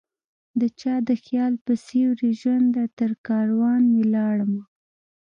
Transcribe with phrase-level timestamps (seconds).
[0.59, 4.63] دچا د خیال په سیوری ژونده؛ ترکاروان ولاړمه